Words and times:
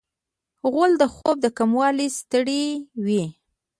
غول 0.71 0.91
د 1.01 1.03
خوب 1.13 1.35
د 1.41 1.45
کموالي 1.57 2.07
ستړی 2.19 2.63
وي. 3.05 3.23